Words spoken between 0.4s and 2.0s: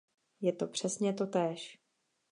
Je to přesně totéž.